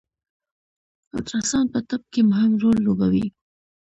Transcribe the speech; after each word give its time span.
الټراساونډ 1.17 1.67
په 1.73 1.79
طب 1.89 2.01
کی 2.13 2.21
مهم 2.31 2.51
رول 2.61 2.77
لوبوي 2.85 3.25